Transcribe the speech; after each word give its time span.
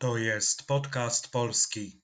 To 0.00 0.16
jest 0.16 0.66
podcast 0.66 1.32
polski. 1.32 2.02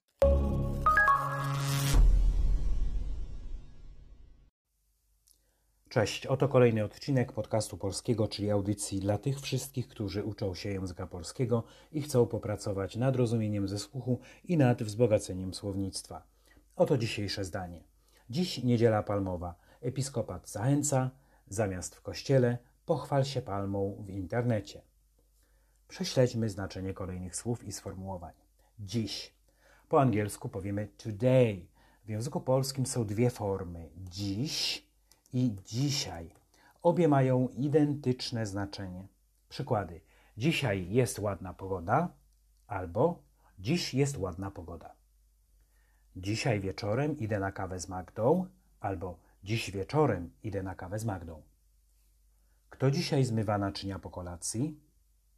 Cześć, 5.88 6.26
oto 6.26 6.48
kolejny 6.48 6.84
odcinek 6.84 7.32
podcastu 7.32 7.76
polskiego, 7.76 8.28
czyli 8.28 8.50
audycji 8.50 9.00
dla 9.00 9.18
tych 9.18 9.40
wszystkich, 9.40 9.88
którzy 9.88 10.24
uczą 10.24 10.54
się 10.54 10.68
języka 10.68 11.06
polskiego 11.06 11.64
i 11.92 12.02
chcą 12.02 12.26
popracować 12.26 12.96
nad 12.96 13.16
rozumieniem 13.16 13.68
ze 13.68 13.79
słuchu 13.79 14.20
i 14.45 14.56
nad 14.56 14.82
wzbogaceniem 14.82 15.54
słownictwa. 15.54 16.22
Oto 16.76 16.98
dzisiejsze 16.98 17.45
zdanie. 17.45 17.84
Dziś 18.30 18.62
niedziela 18.62 19.02
palmowa. 19.02 19.54
Episkopat 19.80 20.48
zachęca, 20.48 21.11
zamiast 21.48 21.95
w 21.95 22.02
kościele, 22.02 22.58
pochwal 22.86 23.24
się 23.24 23.42
palmą 23.42 24.04
w 24.06 24.11
internecie. 24.11 24.93
Prześledźmy 25.95 26.48
znaczenie 26.48 26.95
kolejnych 26.95 27.36
słów 27.36 27.64
i 27.64 27.72
sformułowań. 27.72 28.32
Dziś. 28.79 29.34
Po 29.88 30.00
angielsku 30.00 30.48
powiemy 30.48 30.88
today. 30.96 31.66
W 32.05 32.09
języku 32.09 32.41
polskim 32.41 32.86
są 32.86 33.06
dwie 33.06 33.30
formy: 33.30 33.91
dziś 33.96 34.86
i 35.33 35.56
dzisiaj. 35.66 36.30
Obie 36.83 37.09
mają 37.09 37.48
identyczne 37.48 38.46
znaczenie. 38.46 39.09
Przykłady: 39.48 40.00
dzisiaj 40.36 40.91
jest 40.91 41.19
ładna 41.19 41.55
pogoda, 41.55 42.08
albo 42.66 43.22
dziś 43.58 43.95
jest 43.95 44.16
ładna 44.16 44.50
pogoda. 44.50 44.95
Dzisiaj 46.16 46.61
wieczorem 46.61 47.19
idę 47.19 47.41
na 47.41 47.52
kawę 47.52 47.80
z 47.80 47.88
Magdą, 47.88 48.47
albo 48.80 49.19
dziś 49.45 49.70
wieczorem 49.70 50.30
idę 50.42 50.62
na 50.62 50.74
kawę 50.74 50.98
z 50.98 51.05
Magdą. 51.05 51.42
Kto 52.70 52.91
dzisiaj 52.91 53.24
zmywa 53.24 53.58
naczynia 53.58 53.98
po 53.98 54.11
kolacji? 54.11 54.84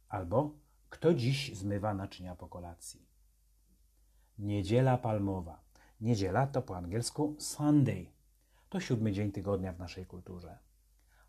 Albo 0.09 0.51
kto 0.89 1.13
dziś 1.13 1.55
zmywa 1.55 1.93
naczynia 1.93 2.35
po 2.35 2.47
kolacji? 2.47 3.07
Niedziela 4.39 4.97
palmowa. 4.97 5.59
Niedziela 6.01 6.47
to 6.47 6.61
po 6.61 6.77
angielsku 6.77 7.35
Sunday. 7.39 8.11
To 8.69 8.79
siódmy 8.79 9.11
dzień 9.11 9.31
tygodnia 9.31 9.73
w 9.73 9.79
naszej 9.79 10.05
kulturze. 10.05 10.57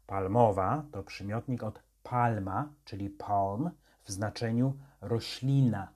Palmowa 0.07 0.85
to 0.93 1.03
przymiotnik 1.03 1.62
od 1.62 1.83
palma, 2.03 2.75
czyli 2.85 3.11
palm 3.11 3.70
w 4.05 4.11
znaczeniu 4.11 4.79
roślina. 5.01 5.92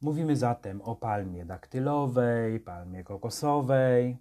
Mówimy 0.00 0.36
zatem 0.36 0.82
o 0.82 0.96
palmie 0.96 1.44
daktylowej, 1.44 2.60
palmie 2.60 3.04
kokosowej, 3.04 4.18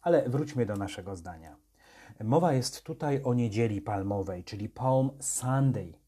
ale 0.00 0.28
wróćmy 0.28 0.66
do 0.66 0.76
naszego 0.76 1.16
zdania. 1.16 1.56
Mowa 2.24 2.52
jest 2.52 2.82
tutaj 2.82 3.22
o 3.22 3.34
niedzieli 3.34 3.80
palmowej, 3.80 4.44
czyli 4.44 4.68
Palm 4.68 5.10
Sunday. 5.20 6.01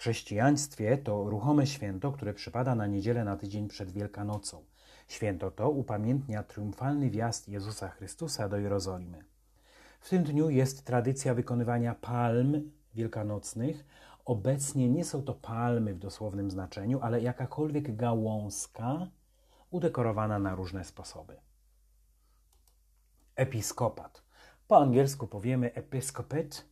Chrześcijaństwie 0.00 0.98
to 0.98 1.30
ruchome 1.30 1.66
święto, 1.66 2.12
które 2.12 2.34
przypada 2.34 2.74
na 2.74 2.86
niedzielę 2.86 3.24
na 3.24 3.36
tydzień 3.36 3.68
przed 3.68 3.90
Wielkanocą. 3.90 4.64
Święto 5.08 5.50
to 5.50 5.70
upamiętnia 5.70 6.42
triumfalny 6.42 7.10
wjazd 7.10 7.48
Jezusa 7.48 7.88
Chrystusa 7.88 8.48
do 8.48 8.56
Jerozolimy. 8.56 9.24
W 10.00 10.08
tym 10.08 10.24
dniu 10.24 10.50
jest 10.50 10.84
tradycja 10.84 11.34
wykonywania 11.34 11.94
palm 11.94 12.70
wielkanocnych. 12.94 13.84
Obecnie 14.24 14.88
nie 14.88 15.04
są 15.04 15.22
to 15.22 15.34
palmy 15.34 15.94
w 15.94 15.98
dosłownym 15.98 16.50
znaczeniu, 16.50 17.00
ale 17.02 17.20
jakakolwiek 17.20 17.96
gałązka 17.96 19.06
udekorowana 19.70 20.38
na 20.38 20.54
różne 20.54 20.84
sposoby. 20.84 21.36
Episkopat. 23.36 24.22
Po 24.68 24.78
angielsku 24.78 25.26
powiemy 25.26 25.74
episcopate. 25.74 26.62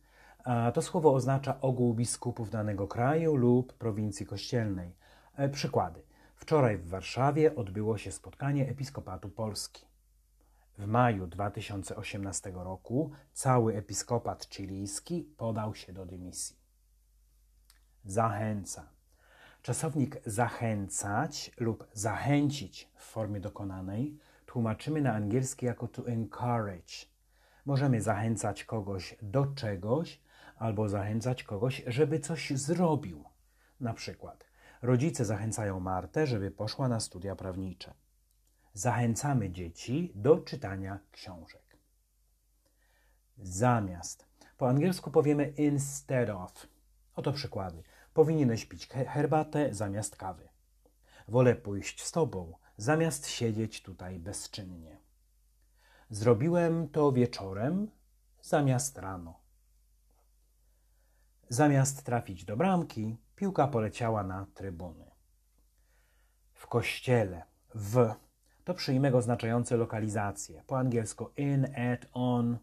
To 0.73 0.81
słowo 0.81 1.13
oznacza 1.13 1.61
ogół 1.61 1.93
biskupów 1.93 2.49
danego 2.49 2.87
kraju 2.87 3.35
lub 3.35 3.73
prowincji 3.73 4.25
kościelnej. 4.25 4.95
E, 5.35 5.49
przykłady. 5.49 6.01
Wczoraj 6.35 6.77
w 6.77 6.89
Warszawie 6.89 7.55
odbyło 7.55 7.97
się 7.97 8.11
spotkanie 8.11 8.69
Episkopatu 8.69 9.29
Polski. 9.29 9.85
W 10.77 10.87
maju 10.87 11.27
2018 11.27 12.51
roku 12.51 13.11
cały 13.33 13.75
episkopat 13.75 14.49
chilijski 14.49 15.23
podał 15.37 15.75
się 15.75 15.93
do 15.93 16.05
dymisji. 16.05 16.55
Zachęca. 18.05 18.89
Czasownik 19.61 20.21
zachęcać 20.25 21.51
lub 21.59 21.87
zachęcić 21.93 22.89
w 22.95 23.03
formie 23.03 23.39
dokonanej 23.39 24.17
tłumaczymy 24.45 25.01
na 25.01 25.13
angielski 25.13 25.65
jako 25.65 25.87
to 25.87 26.07
encourage. 26.07 26.93
Możemy 27.65 28.01
zachęcać 28.01 28.63
kogoś 28.63 29.15
do 29.21 29.45
czegoś 29.45 30.19
albo 30.59 30.89
zachęcać 30.89 31.43
kogoś, 31.43 31.83
żeby 31.87 32.19
coś 32.19 32.51
zrobił. 32.51 33.23
Na 33.79 33.93
przykład 33.93 34.45
rodzice 34.81 35.25
zachęcają 35.25 35.79
Martę, 35.79 36.27
żeby 36.27 36.51
poszła 36.51 36.87
na 36.87 36.99
studia 36.99 37.35
prawnicze. 37.35 37.93
Zachęcamy 38.73 39.49
dzieci 39.49 40.11
do 40.15 40.37
czytania 40.37 40.99
książek. 41.11 41.77
Zamiast. 43.37 44.25
Po 44.57 44.69
angielsku 44.69 45.11
powiemy 45.11 45.53
instead 45.57 46.29
of. 46.29 46.67
Oto 47.15 47.33
przykłady. 47.33 47.83
Powinieneś 48.13 48.65
pić 48.65 48.87
herbatę 48.87 49.73
zamiast 49.73 50.15
kawy. 50.15 50.49
Wolę 51.27 51.55
pójść 51.55 52.03
z 52.03 52.11
tobą, 52.11 52.53
zamiast 52.77 53.27
siedzieć 53.27 53.81
tutaj 53.81 54.19
bezczynnie. 54.19 54.97
Zrobiłem 56.09 56.89
to 56.89 57.11
wieczorem 57.11 57.91
zamiast 58.41 58.97
rano. 58.97 59.38
Zamiast 61.49 62.03
trafić 62.03 62.45
do 62.45 62.57
bramki, 62.57 63.17
piłka 63.35 63.67
poleciała 63.67 64.23
na 64.23 64.45
trybuny. 64.53 65.11
W 66.53 66.67
kościele 66.67 67.43
w 67.75 68.13
to 68.63 68.73
przyjmek 68.73 69.15
oznaczający 69.15 69.77
lokalizację, 69.77 70.63
po 70.67 70.77
angielsku 70.77 71.31
in, 71.37 71.65
at, 71.65 72.05
on. 72.13 72.57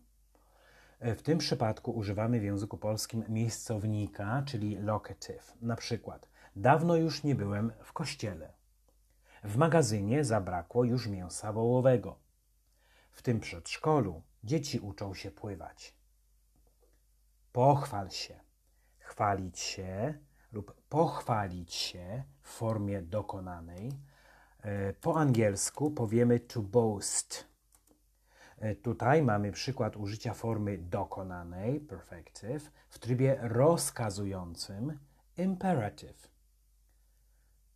W 1.01 1.23
tym 1.23 1.39
przypadku 1.39 1.91
używamy 1.91 2.41
w 2.41 2.45
języku 2.45 2.79
polskim 2.79 3.25
miejscownika, 3.29 4.43
czyli 4.47 4.77
locative. 4.77 5.55
Na 5.63 5.77
przykład, 5.77 6.29
dawno 6.57 6.97
już 6.97 7.25
nie 7.25 7.35
byłem 7.35 7.73
w 7.83 7.93
kościele. 7.93 8.53
W 9.45 9.57
magazynie 9.57 10.25
zabrakło 10.25 10.85
już 10.85 11.07
mięsa 11.07 11.53
wołowego. 11.53 12.19
W 13.13 13.23
tym 13.23 13.41
przedszkolu 13.41 14.23
dzieci 14.45 14.81
uczą 14.81 15.15
się 15.15 15.31
pływać. 15.31 15.97
Pochwal 17.53 18.11
się, 18.11 18.46
chwalić 19.17 19.59
się 19.59 20.15
lub 20.53 20.75
pochwalić 20.89 21.75
się 21.75 22.25
w 22.43 22.49
formie 22.49 23.03
dokonanej. 23.03 23.93
E, 24.61 24.93
po 24.93 25.17
angielsku 25.17 25.91
powiemy 25.91 26.41
to 26.41 26.63
boast. 26.63 27.47
E, 28.59 28.75
tutaj 28.75 29.23
mamy 29.23 29.53
przykład 29.53 29.97
użycia 29.97 30.35
formy 30.35 30.79
dokonanej, 30.79 31.81
perfective, 31.81 32.71
w 32.89 32.99
trybie 32.99 33.39
rozkazującym, 33.41 34.99
imperative. 35.37 36.29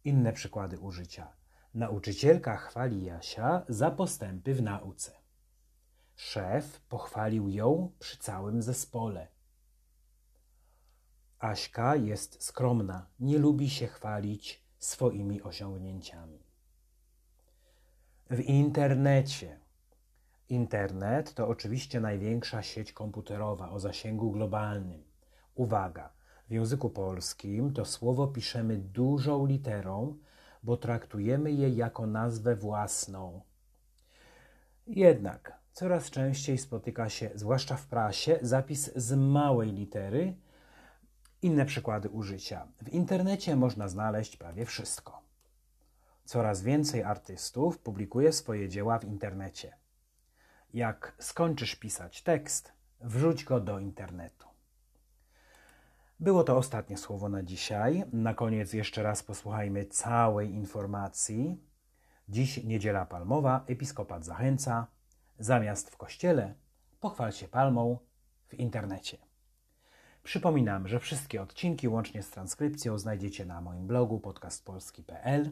Inne 0.04 0.32
przykłady 0.32 0.78
użycia. 0.78 1.32
Nauczycielka 1.74 2.56
chwali 2.56 3.04
Jasia 3.04 3.62
za 3.68 3.90
postępy 3.90 4.54
w 4.54 4.62
nauce. 4.62 5.12
Szef 6.16 6.80
pochwalił 6.80 7.48
ją 7.48 7.92
przy 7.98 8.18
całym 8.18 8.62
zespole. 8.62 9.39
Aśka 11.40 11.96
jest 11.96 12.42
skromna, 12.42 13.06
nie 13.20 13.38
lubi 13.38 13.70
się 13.70 13.86
chwalić 13.86 14.64
swoimi 14.78 15.42
osiągnięciami. 15.42 16.38
W 18.30 18.40
internecie. 18.40 19.60
Internet 20.48 21.34
to 21.34 21.48
oczywiście 21.48 22.00
największa 22.00 22.62
sieć 22.62 22.92
komputerowa 22.92 23.70
o 23.70 23.80
zasięgu 23.80 24.30
globalnym. 24.30 25.04
Uwaga, 25.54 26.12
w 26.48 26.52
języku 26.52 26.90
polskim 26.90 27.72
to 27.72 27.84
słowo 27.84 28.26
piszemy 28.26 28.76
dużą 28.76 29.46
literą, 29.46 30.18
bo 30.62 30.76
traktujemy 30.76 31.52
je 31.52 31.68
jako 31.68 32.06
nazwę 32.06 32.56
własną. 32.56 33.40
Jednak 34.86 35.58
coraz 35.72 36.10
częściej 36.10 36.58
spotyka 36.58 37.08
się, 37.08 37.30
zwłaszcza 37.34 37.76
w 37.76 37.86
prasie, 37.86 38.38
zapis 38.42 38.92
z 38.96 39.12
małej 39.12 39.72
litery. 39.72 40.34
Inne 41.42 41.66
przykłady 41.66 42.08
użycia. 42.08 42.66
W 42.82 42.88
internecie 42.88 43.56
można 43.56 43.88
znaleźć 43.88 44.36
prawie 44.36 44.66
wszystko. 44.66 45.22
Coraz 46.24 46.62
więcej 46.62 47.02
artystów 47.02 47.78
publikuje 47.78 48.32
swoje 48.32 48.68
dzieła 48.68 48.98
w 48.98 49.04
internecie. 49.04 49.76
Jak 50.74 51.14
skończysz 51.18 51.76
pisać 51.76 52.22
tekst, 52.22 52.72
wrzuć 53.00 53.44
go 53.44 53.60
do 53.60 53.78
internetu. 53.78 54.48
Było 56.20 56.44
to 56.44 56.56
ostatnie 56.56 56.96
słowo 56.96 57.28
na 57.28 57.42
dzisiaj. 57.42 58.04
Na 58.12 58.34
koniec 58.34 58.72
jeszcze 58.72 59.02
raz 59.02 59.22
posłuchajmy 59.22 59.86
całej 59.86 60.50
informacji. 60.50 61.64
Dziś 62.28 62.64
niedziela 62.64 63.06
palmowa, 63.06 63.64
episkopat 63.66 64.24
zachęca. 64.24 64.86
Zamiast 65.38 65.90
w 65.90 65.96
kościele, 65.96 66.54
pochwal 67.00 67.32
się 67.32 67.48
palmą 67.48 67.98
w 68.48 68.54
internecie. 68.54 69.29
Przypominam, 70.22 70.88
że 70.88 71.00
wszystkie 71.00 71.42
odcinki 71.42 71.88
łącznie 71.88 72.22
z 72.22 72.30
transkrypcją 72.30 72.98
znajdziecie 72.98 73.46
na 73.46 73.60
moim 73.60 73.86
blogu 73.86 74.20
podcastpolski.pl. 74.20 75.50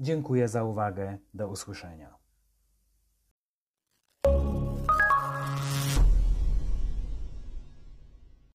Dziękuję 0.00 0.48
za 0.48 0.64
uwagę. 0.64 1.18
Do 1.34 1.48
usłyszenia. 1.48 2.23